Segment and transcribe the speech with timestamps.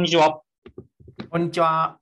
[0.00, 0.40] こんにちは。
[1.28, 1.98] こんにちは。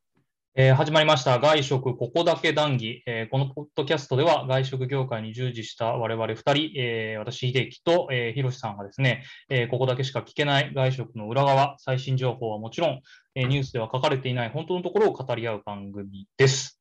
[0.54, 1.40] えー始まりました。
[1.40, 13.00] 外食ここだけ談義、えーこのポッドキャストでは外食業界に従事した我々2人、えー私、秀樹と、えー、ひろしさんがですね、えーここだけしか聞けない外食の裏側、最新情報はもちろん、
[13.34, 16.80] えーニュースでは書かれていない本当のところを語り合う番組です。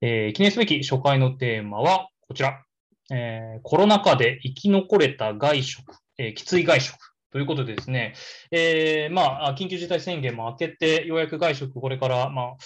[0.00, 2.62] えー記念すべき初回のテーマはこちら。
[3.10, 7.15] えーコロナ禍で生き残れた外食、えーきつい外食。
[7.36, 8.14] ということでですね、
[8.50, 12.56] えーまあ、緊急事態宣言も明けて、ようやく外食、これから、まあ、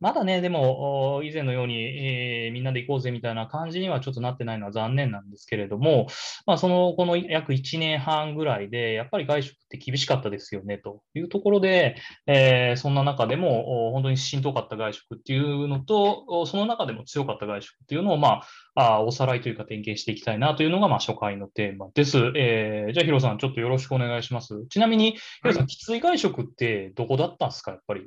[0.00, 6.08] まだね、でも、以前のように、えーみんなで行こうぜみたいな感じにはちょっとなってないのは残念なんですけれども、
[6.44, 11.94] まあ、その、この約1年半ぐらいで、やっぱり外食って厳しかったですよね、というところで、
[12.26, 18.42] えーそんな中でも、本当にしんどかった外食っていうのと、その中でも強かった外食っていうのを、まあ、
[18.78, 22.18] あおさらいというか点検していきたいなというのが、まあ、初回のテーマです。
[22.36, 24.66] えーじゃあ、ヒロさん、ちょっとよろしくお願いします。
[24.68, 28.02] ちなみに、ヒロさん、はいきつい外食ってどこだったんですか、やっぱり？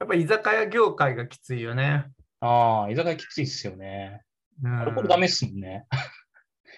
[0.00, 2.06] やっぱ居酒屋業界がきついよね。
[2.40, 4.22] ああ、居酒屋きついっすよね。
[4.62, 5.84] うんアルコールダメっすもんね。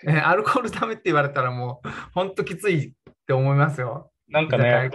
[0.06, 2.92] えアルコールダメって言われたらもう、ほんときついっ
[3.26, 4.10] て思いますよ。
[4.28, 4.90] なんかね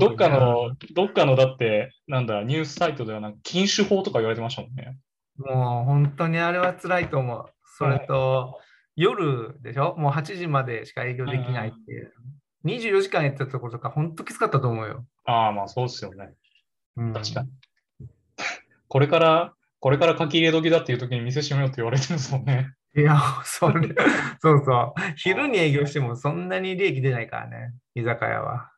[0.00, 4.96] どっかの、どっかのだって、なんだ、ニュースサイトではなんか禁酒法とか言われてましたもんね。
[5.40, 7.44] もう本当にあれは辛いと思う。
[7.78, 8.60] それと、
[8.96, 9.94] 夜でしょ？
[9.96, 12.12] もう8時までしか営業できないっていう。
[12.66, 15.06] 24時間やってたところとか、本当きつかったと思うよ。
[15.24, 16.34] ああ、まあそうですよね。
[16.96, 17.48] うん確かに。
[18.88, 22.74] これから、これから書き入れ時だっていう時に店閉めようって言われてるんですもんね。
[22.94, 23.88] いや、それ、
[24.40, 25.00] そうそう。
[25.16, 28.70] 昼に営業してもそんなに利益出ないからね、居酒屋は。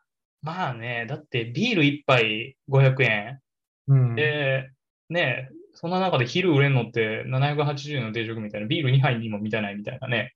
[0.42, 3.40] まあね、だってビール1杯500円。
[3.88, 4.14] うん。
[4.14, 4.70] で、
[5.08, 10.34] ね、そんな中で昼売れんのって780円の定食みたいな、ビール2杯にも満たないみたいなね。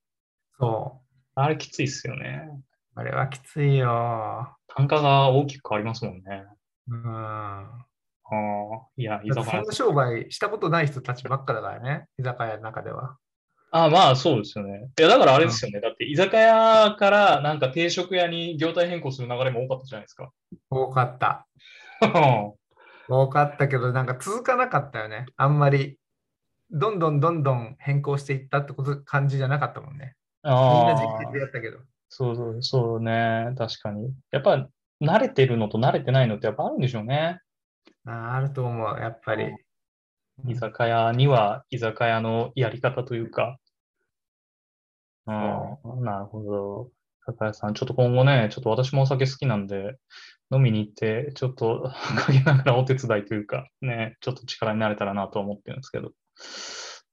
[0.58, 1.00] そ
[1.34, 2.48] あれきついっすよね。
[2.50, 3.00] う。
[3.00, 4.56] あれはきついよ。
[4.68, 6.44] 単価が大きく変わりますもんね。
[6.88, 7.06] うん。
[7.06, 7.84] あ
[8.28, 13.16] あ、いや、居酒屋そんな商売したことない人たちばっかだからね、居酒屋の中では。
[13.70, 14.88] ああ、まあそうですよね。
[14.98, 15.80] いや、だからあれですよね。
[15.80, 20.30] だって居酒屋からなんか定食屋に業態変更する流れも多かったじゃないですか。
[20.70, 21.46] 多かった。
[23.08, 25.26] 多かったけど、なんか続かなかったよね。
[25.36, 25.98] あんまり。
[26.70, 30.16] どんどんどんどん変更していったってこと感じじゃなかったもんね。
[30.42, 31.78] みんああな実験でやったけど。
[32.08, 33.54] そうそう、そうね。
[33.56, 34.12] 確かに。
[34.32, 34.68] やっぱ
[35.00, 37.40] 慣れてるのと慣れてないのってやっぱあるんでしょうね。
[38.04, 39.54] あーあると思う、やっぱり。
[40.46, 43.58] 居酒屋には居酒屋のやり方というか。
[45.26, 46.90] うん、なるほど。
[47.26, 49.96] 居酒屋さん、ちょっと今後ね、ちょっと私もお酒好きなんで、
[50.52, 51.90] 飲みに行って、ちょっと
[52.26, 56.12] 陰ながらお手伝いというか、ね、ちょっと力になれたらなと思ってるんですけど。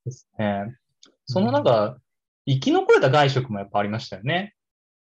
[0.06, 0.78] ですね。
[1.25, 1.97] そのなんか、
[2.46, 4.53] 生き残れた外食もやっぱありましたよね。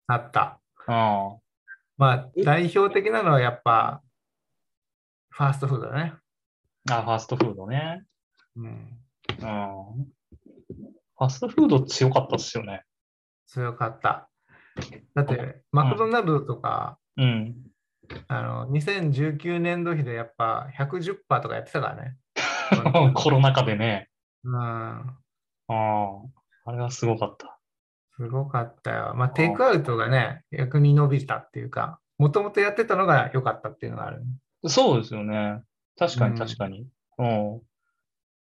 [0.08, 0.60] あった。
[0.88, 1.38] ああ。
[1.98, 4.02] まあ、代表的なのはやっぱ、
[5.30, 6.14] ファーストフードだね。
[6.90, 8.04] あ、ファーストフードね。
[8.56, 8.68] うん。
[8.68, 10.08] うん。
[11.18, 12.84] ファーストフード強かったっすよね。
[13.46, 14.30] 強かった。
[15.16, 17.56] だって、マクドナルドとか、うん。
[18.28, 22.18] あの、2019年度比でやっぱ110%とかやってたからね。
[23.16, 24.10] コロナ禍でね。
[24.44, 24.56] うん。
[24.58, 25.16] あ
[25.68, 26.38] あ。
[26.66, 27.58] あれはすごかった。
[28.16, 29.14] すごかったよ。
[29.16, 34.24] まあ、テイクアウトがね、逆に伸びたっていうか、もともとやってたのが良かったっていうのがある。
[34.66, 35.62] そうですよね。
[35.98, 36.88] 確かうんに確かに。
[37.20, 37.62] うん。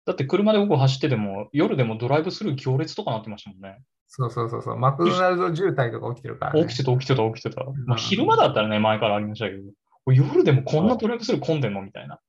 [0.05, 3.81] だって車で僕走ってても、夜でもドライブスルー行列とかなってましたもんね。
[4.15, 4.77] そうそうそうそう。
[4.77, 6.67] マクドナルド渋滞とか起きてるから、ね。
[6.67, 7.63] 起きてた起きてた起きてた。
[7.87, 9.63] まあ、ん昼間だったらね、前からありましたけど、
[10.13, 12.19] 夜でもこんなドライブスルー混んでんのみたいな。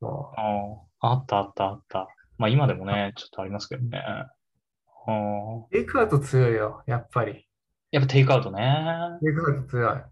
[0.00, 0.32] そ
[1.00, 1.12] ああ。
[1.12, 2.08] あったあったあった。
[2.38, 4.02] まあ今でもね、ちょっとありますけどね。
[5.70, 7.46] テイクアウト強いよ、やっぱり。
[7.92, 8.80] やっぱテイクアウトね。
[9.22, 10.02] テイクアウト強い。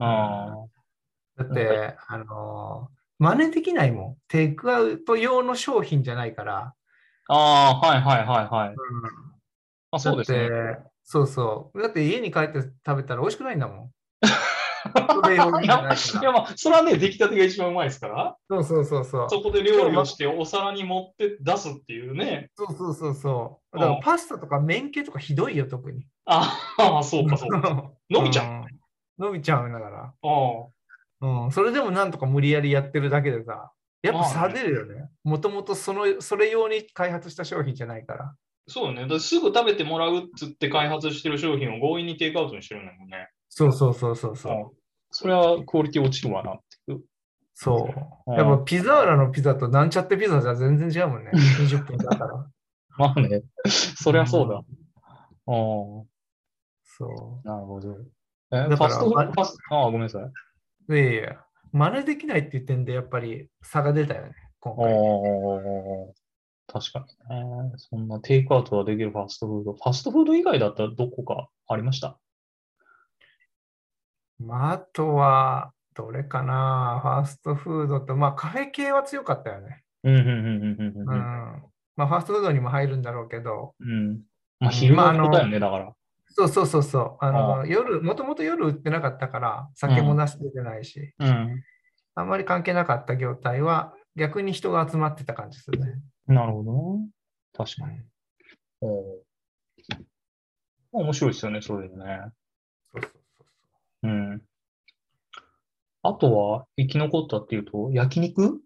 [0.00, 0.54] あ
[1.38, 4.16] だって、あのー真似できないもん。
[4.28, 6.74] テイクアウト用の商品じゃないから。
[7.28, 7.34] あ。
[7.34, 8.68] ああ、はいはいはいはい。
[8.68, 9.35] うん
[9.96, 10.78] あ、そうですね。
[11.04, 11.82] そうそう。
[11.82, 13.90] だって家に帰って食べたら美味しくないんだもん。
[15.30, 15.50] いいや
[16.32, 18.36] まあ、それはね、出来たてが一番うまいですから。
[18.48, 19.30] そうそうそうそう。
[19.30, 22.50] そこで料理をしてお皿に持って出すっていうね。
[22.56, 23.78] そうそうそうそう。
[23.78, 26.06] だからパスタとか麺系とかひどいよ、特に。
[26.26, 27.90] ああ、そうかそうか。
[28.10, 28.46] 伸びちゃう。
[28.46, 28.64] うん
[29.18, 30.02] 伸びちゃうんだから。
[30.02, 31.44] ああ。
[31.44, 31.50] うん。
[31.50, 33.72] それでもなんとか無理やりやってるだけでさ。
[34.02, 35.08] やっぱまあ差ね出るよね。
[35.24, 38.34] もともとその、それ用に開発した商品じゃないから。
[38.68, 39.06] そうね。
[39.06, 43.28] だすぐ食べてもらうっつって開発してる商品を強引にテイクアウトにしてるんだもんね。
[43.48, 44.52] そうそうそうそうそう。
[44.52, 47.00] うんそれはクオリティ落ちるわなっていう。
[47.54, 47.88] そ
[48.26, 48.30] う。
[48.30, 51.30] うんやっぱピザーラのピザとなんちゃってピザじゃ全然違うもんね。
[51.32, 52.46] 20分だから。
[52.98, 53.42] まあね。
[53.66, 54.56] そりゃそうだ。
[54.56, 54.64] ああ。
[56.84, 57.96] そなるほど。
[58.52, 60.22] え、ファストファスああ、ごめんなさい。
[60.88, 60.98] う。
[60.98, 61.36] いやいや、
[61.72, 64.92] 真似できないっていう点でやっぱり差が出たよね、今回。
[66.78, 67.72] 確かにね。
[67.76, 69.72] そんなテイクアウトができるファストフード。
[69.72, 72.18] ファストフード以外だったらどこかありました？
[74.38, 79.84] まあ、あとは、どれかな、ファーストフードと、まあカフェ系は強かったよね。
[80.04, 81.64] うん、うん、うん、うん、ううんん。
[81.96, 83.88] まあファーストフードにも入るんだろうけど、うん。
[83.88, 84.20] うん。
[84.60, 85.92] まあ、昼まああののことだよね、だから。
[86.28, 87.24] そうそうそうそう。
[87.24, 91.62] あのあ夜、もともと夜売ってなかったから、酒もなし出てないし、うん。
[92.14, 96.00] あんまり関係なかった業態は、逆に人が集まってた感じするね。
[96.26, 97.08] なるほどね。
[97.52, 98.00] 確かに。
[98.80, 99.02] おー
[100.92, 102.20] 面白いですよね、そういうのね。
[102.92, 103.44] そうそうそ
[104.02, 104.42] ううん。
[106.02, 108.60] あとは、生き残ったっていうと、焼肉？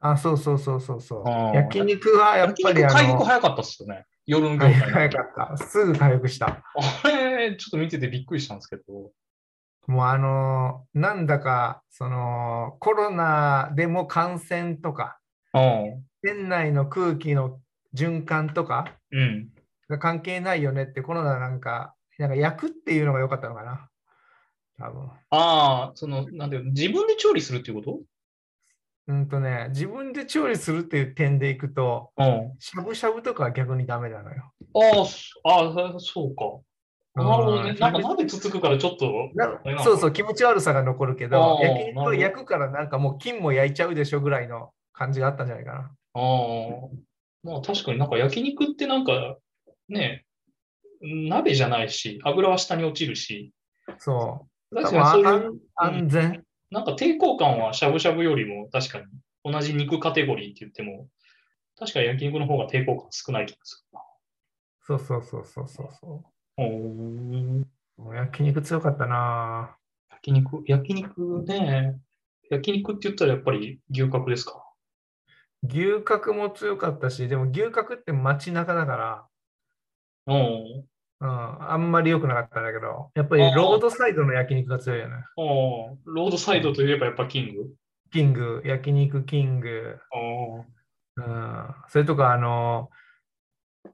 [0.00, 1.56] あ、そうそうそうそうそう。
[1.56, 4.04] 焼肉はやっ焼ぱりあの、肉回復早かったっすよね。
[4.26, 5.10] 夜の業早界。
[5.10, 5.56] かった。
[5.56, 6.62] すぐ回復した。
[7.04, 9.12] あれ、ちょっと見ててびっくりしたんですけど。
[9.86, 15.18] もうあの、なんだか、その、コロナでも感染とか、
[15.54, 16.04] うん。
[16.26, 17.60] 店内の空気の
[17.94, 19.48] 循環とかうん。
[19.88, 23.88] が関係ないよねって、コロナなんか、なんか焼くっていうのが良かったのかな。
[24.78, 25.10] 多分。
[25.30, 28.00] ああ、その、なんていうの、自分で調理するっていうこ
[29.08, 32.56] うんとね、自分で調理するっていう点でいくと、とうん。
[32.58, 34.52] しゃぶしゃぶとかは逆にダメなのよ。
[34.74, 35.06] ああ、
[36.00, 36.58] そうか。
[37.14, 37.70] なるほどね。
[37.70, 39.30] うんなんか鍋つつくからちょっと、
[39.84, 45.90] そうそう、気持ち悪さが残るけあど、ー焼肉はなるほど焼くからなんかもう金も焼いちゃうでしょぐらいの感じがあったんじゃないかな。
[46.18, 46.88] ああ、
[47.42, 49.36] まあ確かになんか焼肉ってなんか、
[49.88, 50.24] ね、
[51.02, 53.52] 鍋じゃないし、油は下に落ちるし、
[53.98, 54.74] そう。
[54.74, 56.44] 確かにそういう、安安全。
[56.70, 59.04] なんか抵抗感はしゃぶしゃぶよりも確かに
[59.44, 61.08] 同じ肉カテゴリーって言っても、
[61.78, 64.02] 確かに焼肉の方が抵抗感少ない気がするな。
[64.80, 66.24] そうそうそうそうそうそ
[66.58, 66.62] う。
[68.02, 69.76] もう焼肉強かったな
[70.10, 71.98] 焼肉、焼肉ね、
[72.50, 74.65] 焼肉って言ったらやっぱり牛角ですか？
[75.68, 79.26] 牛角も強かったし、でも牛角って街中だから、
[80.26, 80.84] うん。
[81.18, 81.28] うん、
[81.70, 85.14] あんまり良くなかったんだけど、やっぱりロードサイドの焼肉が強いよね。
[85.36, 87.70] おーロードサイドといえばやっぱキング？
[88.12, 89.98] キング、焼肉キング、
[91.16, 92.90] うん、それとか、あの、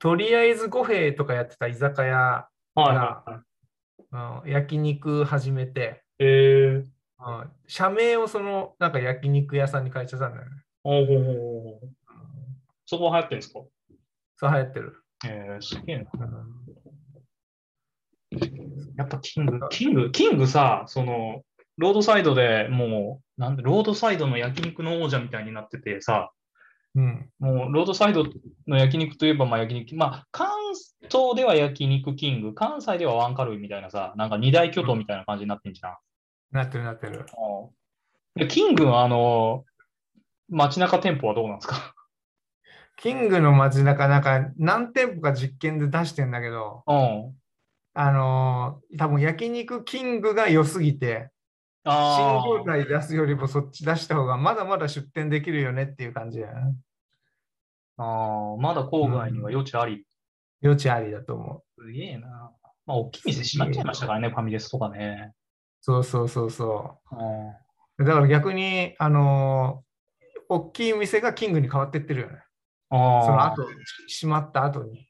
[0.00, 4.44] とりあえず吾平とかやってた居酒屋、はいはいはい。
[4.44, 6.84] うん、焼肉始めて、えー、
[7.20, 10.50] うん、社名をそのなんか焼肉屋さんに変えちゃったんだよね。
[10.84, 11.96] おーうん
[12.86, 13.60] そこは流行ってるんですか？
[14.36, 15.04] そう流行ってる。
[15.24, 16.04] えー、すげえな。
[16.14, 16.62] うん
[18.96, 21.42] やっぱキング、キング、キングさ、その、
[21.76, 26.30] ロードサイドでもう、なんで、ロードサイドの焼肉の王者みたいになっててさ、
[26.94, 27.28] うん。
[27.38, 28.24] もう、ロードサイド
[28.66, 30.48] の焼肉といえば、まあ焼肉、まあ、関
[31.10, 35.96] 東では焼肉キング、関西ではワンカルイみたいなさ、なんか二大巨頭みたいな感じになってんじゃん。
[36.52, 37.26] なってるなってる。
[38.34, 39.64] でキングのあの、
[40.52, 41.94] 街中店舗はどうなんですか？
[42.98, 47.34] キングの街中なんか何店舗か実験で出してんだけど、うん。
[47.94, 51.30] あのー多分焼肉キングが良すぎて、
[51.84, 56.74] 新あ業態出すよりもそっち出した方がまだまだ出店できるよねっていう感じだよね。
[57.96, 60.06] あー、まだ郊外には余地あり。
[60.62, 61.82] 余地ありだと思う。
[61.82, 62.52] すげえな。
[62.86, 65.32] まあ、大きい店閉まっちゃいましたからね、ファミレスとかね。
[65.80, 67.54] そうそうそうそうんう。
[67.98, 69.91] だから逆に、あのー
[70.54, 72.38] 大きい店がキングに変わってってるよね。
[72.90, 73.66] そのあ後、
[74.08, 75.08] 閉まった後に。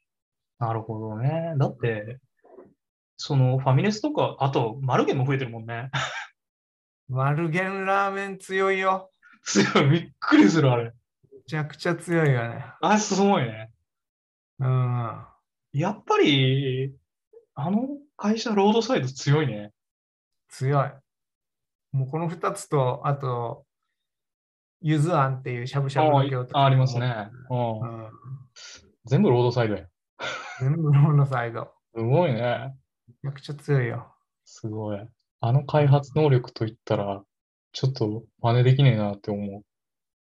[0.59, 1.53] あ、なるほどね。
[1.57, 2.19] だって、
[3.17, 5.91] そのファミレスとか、あと、マルゲンも増えてるもんね。
[7.09, 9.11] マルゲンラーメン強いよ。
[9.43, 10.85] すごい、びっくりする、あれ。
[10.85, 10.91] め
[11.45, 12.65] ちゃくちゃ強いよね。
[12.81, 13.69] あれ、すごいね。
[14.59, 15.25] うん。
[15.73, 16.95] やっぱり、
[17.55, 19.71] あの会社、ロードサイド強いね。
[20.47, 20.91] 強い。
[21.91, 23.65] もうこの2つと、あと、
[24.83, 27.29] ゆずあんっていうしゃぶしゃぶの業態あありますね。
[27.49, 28.09] うんうん。
[29.05, 29.85] 全部ロードサイドや。
[30.59, 31.71] 全部ローのサイド。
[31.95, 32.75] すごいね。
[33.23, 34.13] めちゃくちゃ強いよ。
[34.43, 34.99] すごい。
[35.39, 37.23] あの開発能力といったら、
[37.71, 39.61] ちょっと真似できねえなって思う。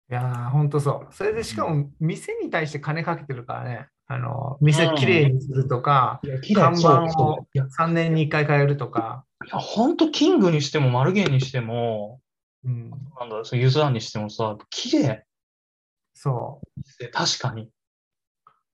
[0.09, 1.13] いやー、ほんとそう。
[1.13, 3.87] それでしかも、店に対して金かけてるからね。
[4.07, 6.21] あの、店きれいにするとか、
[6.53, 9.25] 看板をいや、い3年に1回変えるとか。
[9.51, 12.21] やほんとキングにしても、マルゲンにしても、
[12.65, 12.89] うん。
[12.89, 15.25] なんだ、そうユにしてもさ、綺麗。
[16.13, 16.61] そ
[17.01, 17.11] う。
[17.11, 17.71] 確かに。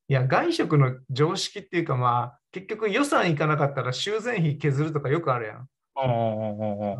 [0.08, 5.68] いや、外食の常識っていうか、まあ、結局予算いかなかったら修繕費削るとかよくあるやん。
[5.98, 6.98] うんうんうんうんうん、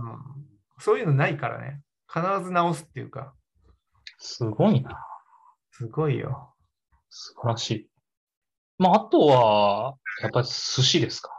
[0.80, 1.82] そういうのないからね。
[2.14, 3.34] 必ず直すっていうか、
[4.18, 4.98] すごいな。
[5.72, 6.54] すごいよ。
[7.10, 7.90] 素晴らしい。
[8.78, 11.30] まあ、あとは、やっぱり寿司ですか？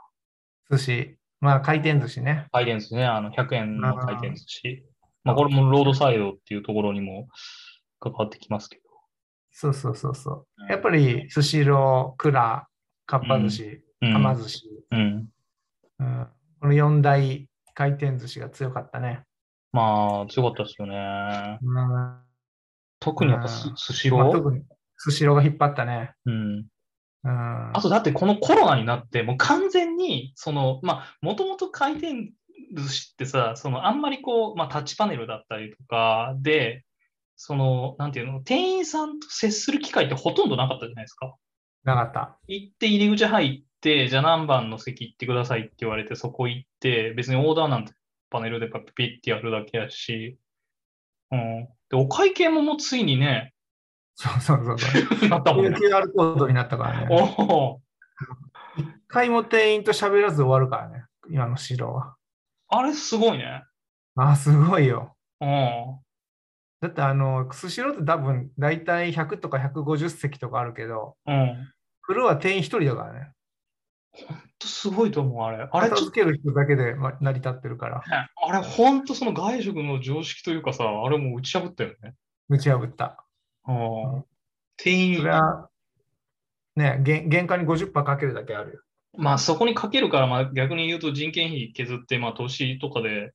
[0.71, 1.17] 寿司。
[1.41, 2.47] まあ、回転寿司ね。
[2.53, 3.05] 回転寿司ね。
[3.05, 4.87] あの、100円の回転寿司。
[5.25, 7.29] まあ、これもロードサイドっていうところにも
[8.01, 8.83] 関わってきますけど。
[9.51, 10.47] そうそうそうそう。
[10.71, 12.67] やっぱり、スシロー、クラ、
[13.07, 15.29] かっぱ寿司、うんはま寿司、うん。
[15.99, 16.27] うん
[16.61, 19.25] この4大回転寿司が強かったね。
[19.73, 21.59] まあ、強かったですよね。
[21.61, 22.23] うんま
[23.01, 24.29] 特にやっぱスシロー？
[24.29, 24.63] あ特に
[24.97, 26.15] スシローが引っ張ったね。
[26.25, 26.67] うん。
[27.25, 32.33] うん、あとだってこのコロナになって、もう完全に、その、まあ、もともと回転
[32.73, 36.85] 寿司ってさ、そのあんまりこう、まあ、タッチパネルだったりとかで、
[37.37, 41.35] その、なんていうの、店員さんと接する機会ってほとんどなかったじゃないですか。
[41.85, 42.39] なかった。
[42.47, 47.93] 行って入り口入って、じゃあ何番の席行ってくださいって言われて、そこ行って、別にオーダーなんて
[48.31, 50.39] パネルでピッてやるだけやし、
[51.31, 51.69] うん。
[51.91, 53.53] で、お会計ももうついにね、
[54.15, 55.29] そうそうそうそう。
[55.31, 55.77] なったもんね。
[55.77, 57.07] QR コードになったからね。
[57.11, 57.83] おお。
[58.77, 61.05] 一回も店員と喋らず終わるからね。
[61.31, 62.17] 今のシローは。
[62.75, 63.63] あれすごいね。
[64.17, 65.15] あ、すごいよ。
[65.41, 65.99] うん。
[66.81, 71.69] だってあの、スシローって多分大体100とか150席とかあるけど、うん。
[72.01, 73.33] フロア店員一人だからね。
[74.13, 75.69] ほんとすごいと思う、あれ。
[75.71, 77.99] あれちょける人だけでま成り立ってるから。
[77.99, 78.03] ね、
[78.49, 82.15] あれほんとその外食の常識というかさ、あれもう打ち破ったよね。
[82.49, 83.25] 打ち破った。
[83.69, 84.25] うん。
[84.79, 85.69] 店員それ、は、
[86.77, 88.81] ね、原原価に50%かけるだけあるよ。
[89.17, 93.33] まあそこにかけるから、まあ逆に言うと人件費削って、まあ投資とかで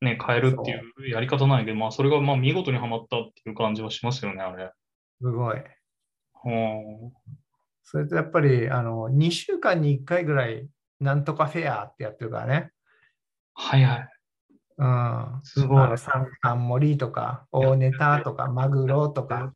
[0.00, 4.70] ね、買えるっていうやり方なんやけど、まあそれがまあ見事にはまったっていう感じはしますよね、あれ。
[5.20, 5.56] すごい。
[6.44, 7.12] うん。
[7.82, 10.68] それとやっぱり、あの、2週間に1回ぐらい、
[11.00, 12.70] なんとかフェアってやってるからね。
[13.54, 14.08] はいはい。
[14.78, 15.40] うん。
[15.42, 19.54] すごいあの三冠盛りとか、大ネタとか、マグロとか、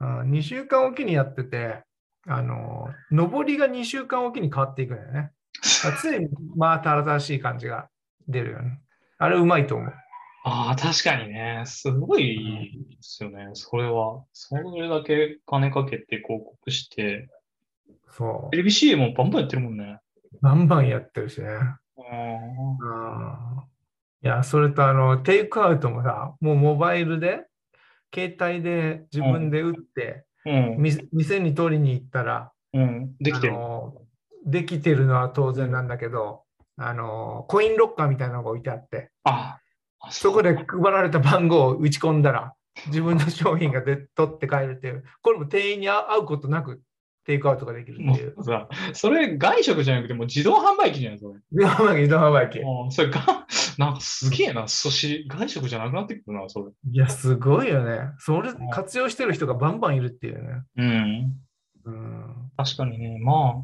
[0.00, 1.82] うん、2週間おきにやってて、
[2.28, 5.32] あの、上りが2週間おきに変わっていくんだよね。
[6.02, 7.88] 常にまた新しい感じが
[8.28, 8.80] 出るよね。
[9.18, 9.94] あれうまいと思う。
[10.44, 11.62] ああ、確かにね。
[11.66, 13.48] すごいですよね。
[13.54, 14.24] それは。
[14.32, 17.28] それだけ金かけて広告して、
[18.10, 19.98] そテレビ CM もバンバンやってるもんね。
[20.32, 20.38] う。
[20.40, 21.48] バンバンやってるしね。
[21.96, 22.78] うん。
[22.78, 22.94] う
[23.60, 23.68] ん。
[24.22, 27.44] いや、それとあの、テイクアウトもさ、もうモバイルで、
[28.14, 30.82] 携帯で自分で打って、うん。
[30.82, 33.16] み店に取りに行ったら、うん。
[33.20, 33.54] できてる。
[34.46, 36.42] できてるのは当然なんだけど、
[36.76, 39.58] あのコインロッカーみたいなのが置いてあって、あ、
[40.00, 42.54] あそこで配られた番号を打ち込んだら、
[42.86, 46.80] 自分の商品がで取って帰るっていう、これも店員に会うことなく
[47.28, 48.34] テイクアウトができるってもいう。
[48.38, 51.34] うさ、それ外食じゃなくてもう自動販売機じゃないそれ。
[51.52, 52.58] 自動販売機、自動販売機。
[52.60, 56.72] うんそれが、 なんかすげえな、寿司、外食じゃなくなってくるな、それ。
[56.90, 58.12] いや、すごいよね。
[58.16, 60.62] それ活用してる人がバンバンいるっていうね。
[60.78, 61.36] うん。
[61.84, 62.50] うん。
[62.56, 63.62] 確かにね、ま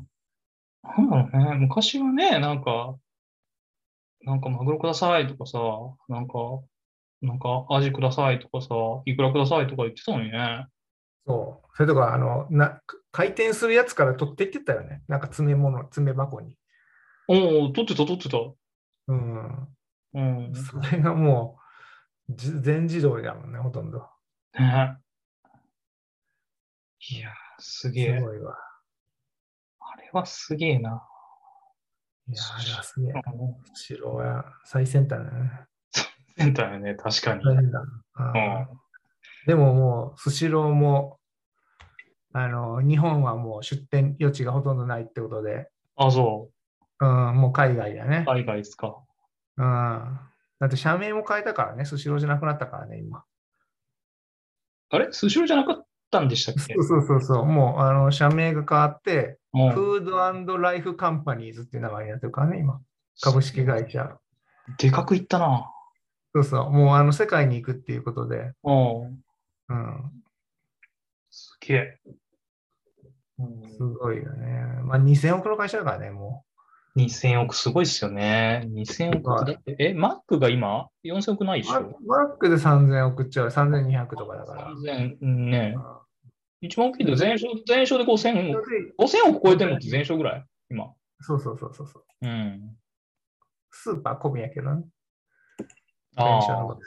[0.83, 2.97] あ、なんだろうね、昔はね、なんか、
[4.26, 5.59] なんかマグロくださいとかさ、
[6.11, 6.35] なんか、
[7.23, 8.75] なんかアジくださいとかさ、
[9.06, 10.66] いくらくださいとか言ってたのにね。
[11.26, 11.66] そう。
[11.75, 12.80] それとか、あの、な
[13.14, 15.04] 回転するやつから取っていってたよね。
[15.06, 16.59] なんか詰め物、詰め箱に。
[17.28, 18.38] おお、取ってた、取ってた。
[19.06, 19.68] うん。
[20.14, 20.52] うん。
[20.52, 21.56] それがも
[22.28, 24.11] う、じ全自動だもんね、ほとんど。
[24.59, 24.99] ね。
[27.09, 28.18] いやー、すげえ。
[28.18, 28.56] すごいわ。
[29.78, 31.06] あれはすげえな。
[32.26, 33.12] いや、あれはすげえ。
[33.12, 35.50] うん白は最先端だね。
[36.37, 37.44] センターよね、確かに。
[37.44, 37.85] 最先端。
[38.18, 38.78] うん
[39.47, 41.21] でももう、スシローも、
[42.37, 46.50] あの、日本はもう出店余地がほとんどないってことで、あ、そ
[47.00, 48.31] うん、もう海外だねう。。
[48.31, 48.97] 海外ですか。
[49.57, 49.64] うん。
[50.59, 53.25] だって社名も変えたからね、スシローじゃなくなったからね、今。
[54.91, 55.12] あれ？
[55.12, 56.75] スシローじゃなかったんでしたっけ？
[56.75, 62.81] そうそうそうそう、もうあの社名が変わって、うんフードライフカンパニーズっていう名前になってるからね、今。
[63.21, 64.19] 株式会社。
[64.79, 65.71] でかくいったな。
[66.35, 69.23] そうそう、もうあの世界に行くっていうことで、うん。
[69.69, 70.23] うん、
[71.31, 72.00] すげえ。
[73.38, 74.64] うんすごいよね。
[74.85, 76.45] まあ2000億の会社だからね、も
[76.97, 78.64] 2000億すごいっすよね。
[78.71, 81.99] 2000億はいだって、え、マックが今4000億ないでしょ？
[82.07, 84.71] マックで3000億っちゃう、3200とかだから。
[84.75, 85.81] 3000うんねう。
[86.61, 88.64] 一番大きいの全勝全勝で5000億。
[88.99, 90.45] 5000億超えてるのって全勝ぐらい？
[90.71, 90.93] 今。
[91.21, 92.05] そうそうそうそうそう。
[92.23, 92.76] うん。
[93.73, 94.85] スーパー込みやけどね。
[96.17, 96.75] ああ電車のこ。
[96.75, 96.85] とね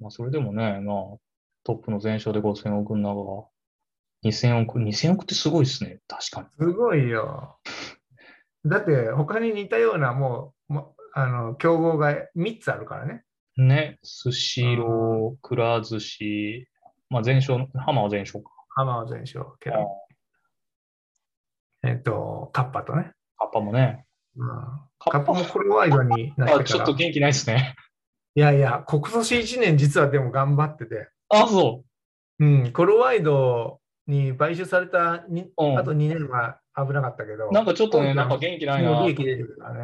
[0.00, 1.18] まあ、それでもね、まあ、
[1.64, 3.48] トップの全勝で5000億の中が、
[4.24, 6.00] 2000億、2000億ってすごいですね。
[6.08, 6.46] 確かに。
[6.66, 7.58] すごいよ。
[8.64, 13.22] だって他に似たようなもう、もあの競合が3つあるからね。
[13.56, 16.66] ね、スシロー、くら寿司、
[17.10, 18.50] まあ、全勝、ハマは全勝か。
[18.68, 19.76] 浜は全勝けど、
[21.82, 23.12] えっと、カッパとね。
[23.36, 24.04] カッパもね。
[24.36, 24.48] うん、
[24.98, 27.74] カッパもコロワイドになあってから ちょっと元気ないですね。
[28.36, 31.84] いやいや、今年1年実はでも頑張ってて、あ、そ
[32.38, 33.77] うん、コロワイド
[34.08, 37.52] に買収されたに、うんあと2年は危なかったけど、う。
[37.52, 39.02] なんかちょっとね、今なんか元気ないな。
[39.04, 39.80] 利益出てくるからね。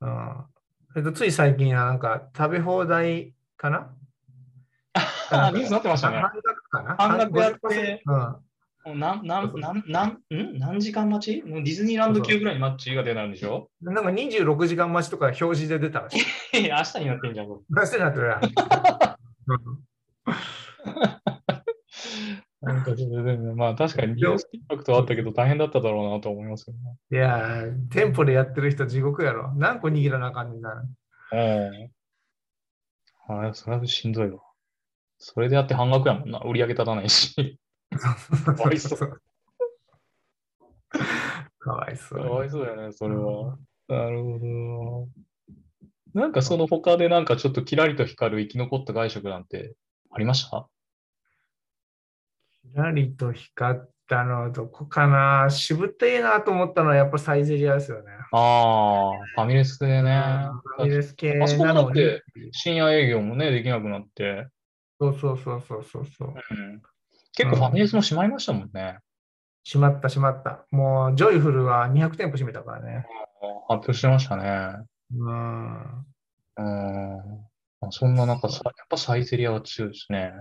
[0.00, 0.44] うんうん。
[0.96, 3.90] えっと、つい最近はなんか食べ放題かな？
[5.30, 6.94] あ ニュースになってましたね半額かな？
[6.96, 8.36] 半額やって50%うん。
[8.86, 10.58] もうなんなんなんなんん？
[10.58, 11.48] 何時間待ち？
[11.48, 13.70] もうディズニーランド級ぐらいにマッチが出るんでしょ？
[13.80, 16.20] なんか26時間待ちとか表示で出たらしい。
[16.52, 17.46] 明日になってんじゃん。
[17.46, 18.40] こ出してなってるやん。
[22.72, 26.80] んかちょっとでもまあ確かにニュースインパクトはあったけど大変だっただろうなと思いますよね。
[27.10, 29.52] いやー、店舗でやってる人地獄やろ。
[29.56, 30.84] 何個握らなあかんねんな。
[31.32, 31.90] うん。
[33.26, 34.40] あれ、それはしんどいわ。
[35.18, 36.38] それでやって半額やもんな。
[36.40, 37.58] 売り上げ立たないし。
[38.64, 38.98] わいそう
[41.58, 42.28] かわいそかう。
[42.28, 43.58] わいそうだよね、それは。
[43.88, 45.08] なるほど。
[46.20, 49.74] なんかその他でなんかちょっとキラリと光る生き残った外食なんて
[50.10, 50.68] ありました？
[52.72, 58.10] キラリと光ったのはどこかなしぶっていいなと思ったのはやっぱサイゼリヤですよね。
[58.32, 60.48] ああ、ファミレスでね。
[60.76, 62.22] ファミレス系あそこだって。
[62.52, 64.48] 深夜営業もね、できなくなって。
[65.00, 66.28] そうそうそうそうそうそう。
[66.28, 66.82] うん、
[67.34, 68.98] 結構ファミレスも閉まりましたもんね。
[69.64, 70.66] 閉まった閉まった。
[70.70, 73.06] もうジョイフルは200店舗閉めたからね。
[73.68, 74.76] 発表してましたね。
[75.16, 76.04] うん。
[76.56, 77.16] うん。
[77.80, 80.32] まあそんな中さ、やっぱサイゼリアは強いですね。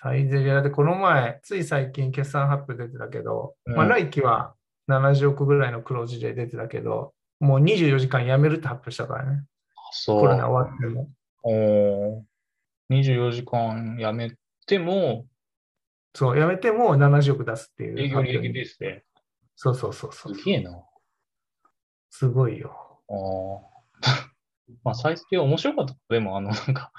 [0.00, 4.54] サイゼリアでこの前、つい最近決算発表出てたけど、うんまあ来期は
[4.88, 9.44] 70億ぐらいの黒字で出てたけど、もう24時間辞めるって発表したからね。
[9.92, 10.20] そう。
[10.20, 11.08] コロナ終わっても。
[11.42, 12.22] おー
[12.90, 14.32] 24時間やめ
[14.66, 15.26] ても、
[16.14, 18.48] そう、辞めても70億出すっていう営業利益。
[18.48, 19.04] ベースで。
[19.56, 20.34] そうそうそうそう。
[20.34, 20.82] すげえな。
[22.10, 23.00] すごいよ。
[23.08, 24.32] あー
[24.84, 25.96] まあ、サイズ系面白かった。
[26.08, 26.92] でも、あの、なんか、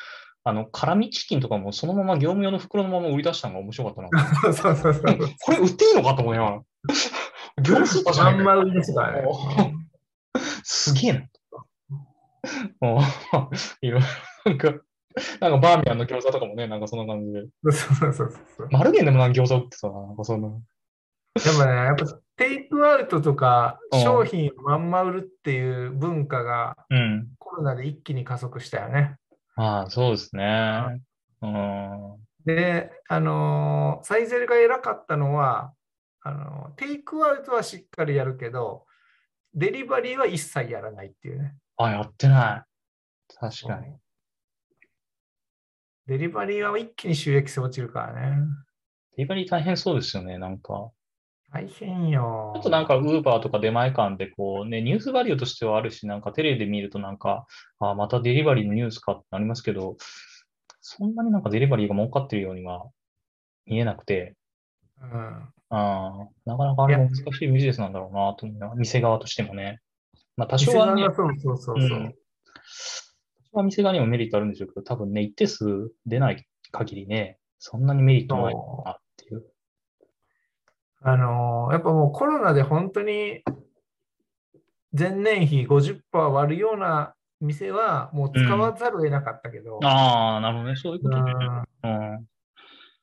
[0.46, 4.54] あの、辛味チキンとかもそのまま業務用の袋のまま売り出したのが面白かったな。
[4.54, 5.18] そうそうそう。
[5.42, 6.62] これ売っていいのかと思いながら。
[7.64, 9.28] 業務スーパーじゃないかまんま売りですからね。
[10.64, 11.28] すげえな。
[12.82, 14.08] もう、いろいろ、
[14.46, 14.74] なんか、
[15.40, 17.44] なんかバーミヤンの餃子とかもね、なんかそんな感じで。
[17.64, 18.68] そうそうそうそう。
[18.72, 20.50] マルゲンでもなんか餃子売ってさ、なんかそんな。
[20.50, 27.28] でもね、やっぱテイクアウトとかうん商品をまんま売るっていう文化がうん。
[27.40, 29.18] コロナで一気に加速したよね。
[29.56, 31.02] まあ、そうですね。
[31.42, 32.18] うん。
[32.46, 35.74] で、あのーサイゼリが偉かったのは、
[36.22, 38.86] あのーテイクアウトはしっかりやるけど、
[39.54, 41.56] デリバリーは一切やらないっていうね。
[41.78, 43.36] あ、やってない。
[43.36, 43.96] 確かに。
[46.08, 48.38] デリバリーは一気に収益性落ちるからね。
[49.16, 50.92] デリバリー大変そうですよね、なんか。
[51.54, 52.52] 大変よ。
[52.56, 57.46] ちょっとなんか、ウーバーとか出前館でこうね、ニュースバリューとしてはあるし、なんかテレビで見るとなんか、
[57.80, 59.96] あ、またデリバリーのニュースかってなりますけど、
[60.82, 62.88] そんなになんかデリバリーが儲かってるようには
[63.68, 64.36] 見えなくて、
[65.00, 69.80] うん、あーなかなかあれも難しいビジネスなんだろうなと思いながら、店側としてもね。
[70.36, 72.00] まあ多少はね、そうそうそうそう。
[72.00, 72.16] うん
[73.54, 78.98] 多少は店側にもメリットあるんでしょうけど、多分ね、一定数出ない限りね、そんなにメリットないなっ。
[81.04, 83.44] あのーやっぱもうコロナで本当に
[84.98, 91.34] 前年比50%割るような店はもう使わざるを得なかったけど、ああ、なるほどね、そういうことね。
[91.84, 92.28] うん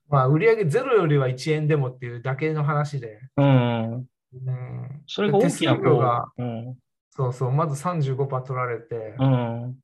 [0.08, 3.44] まあ、売上ゼロよりは1円でもっていうだけの話で、うん。
[3.44, 4.08] うん。
[4.32, 6.78] うん、それが大きな手数料がこう、うん。
[7.10, 9.78] そうそう、まず35%取られて、うん。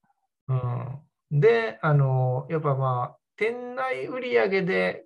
[0.48, 5.04] うん、で、あのーやっぱまあ、店内売上で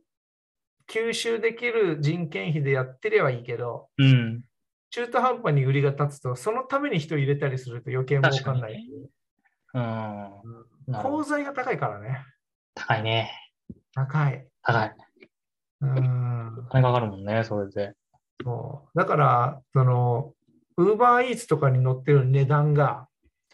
[0.90, 4.42] 吸収できる人件費でやってればいいけど、うん。
[4.90, 8.90] 中途半端に売りが立つと、そのために人入れたりすると余計儲かんない。
[9.72, 10.30] うん。
[10.92, 12.24] 鋼ど材が高いからね。
[12.74, 13.30] 高いね。
[13.94, 14.46] 高い。
[14.62, 14.96] 高い。
[15.82, 16.58] うん。
[16.58, 17.94] お金かかるもんね、それで。
[18.42, 20.34] そうだから、その、
[20.76, 23.06] ウーバーイーツとかに載ってる値段が、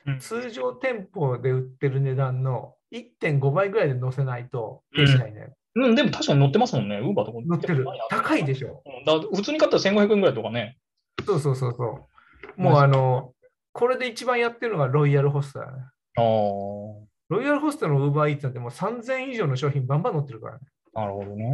[0.07, 5.49] うん通常店舗で売ってる値段の1.5倍ぐらいで載せないと、ペイしないね。
[5.77, 7.39] うん、でも確かに乗ってますもんね、ウーバーとか。
[7.47, 7.87] 載ってる。
[8.09, 8.83] 高いでしょ。
[8.87, 10.79] うんだ普通に買ったら1500円ぐらいとかね。
[11.25, 12.09] そうそうそうそ
[12.57, 12.61] う。
[12.61, 13.35] もうあの、
[13.73, 15.73] これで一番やってるのがロイヤルホストだね。
[16.17, 20.61] ああ、ロイヤルホストのウーバーイーツなんてもう3000以上の商品バンバン載ってるからね。
[20.95, 21.53] なるほどね。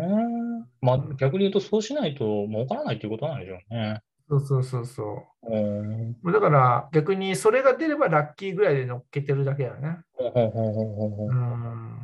[0.81, 4.01] まあ逆に言うとそうしないと儲からないっていうことなんでしょうね。
[4.29, 5.53] そうそうそうそう。
[5.53, 6.33] うん。
[6.33, 9.99] だから逆にそれが出ればラッキーぐらいで乗っけてるだけだね。
[10.13, 11.99] ほうほうほうほうほうほううん。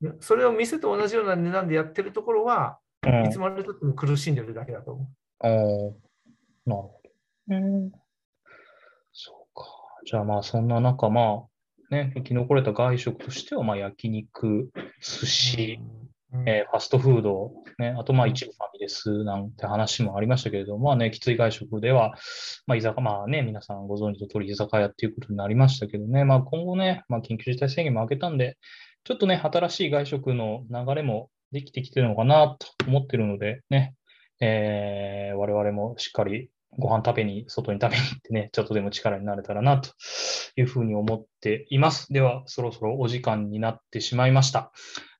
[0.00, 5.08] でそれを店と同じような値段でやってるところは、うんいつまでたっても苦しんでるだけだと思
[5.40, 5.62] ああ、なる
[6.66, 7.00] ほど。
[7.50, 7.92] うん。
[9.12, 9.64] そうか。
[10.04, 11.44] じゃあまあそんな中、ま
[11.90, 16.07] あ、ね、生き残れた外食としては、まあ、焼肉、寿司、うん
[16.46, 22.14] えーファストフード、ね、あとまあ一部ファミレスなんて話もありましたけれども、まあね、きつい外食では、
[22.66, 28.58] まあ居酒まあね、皆さんご存知の通り居酒屋っていうことになりましたけどね、まあ今後ね、まあ緊急事態宣言も明けたんで、
[29.04, 33.94] ちょっとね、新しい外食の流れもできてきてるのかなと思ってるので、ね、
[34.40, 39.90] えー我々もしっかりご飯食べに、外に食べに行ってね、 ちょっとでも力になれたらなと
[40.56, 42.12] いうふうに思っています。
[42.12, 44.72] では、そろそろお時間になってしまいました。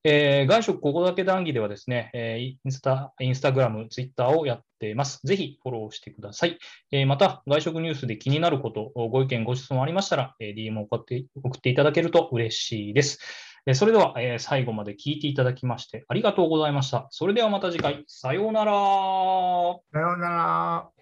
[0.05, 5.21] えー外食ここだけ談義ではですね、えーインスタ、インスタグラム、ツイッターをやっています。
[5.25, 6.59] ぜひフォローしてください。
[6.93, 13.19] えーまた、外食ニュースで気になること、ご意見、ご質問ありましたら、えー DM を送って送っていただけると嬉しいです。
[13.67, 17.09] えーそれでは、えー最後まで聞いていただきましてありがとうございました。
[17.11, 18.73] それではまた次回、さようなら。
[18.73, 20.98] さようなら。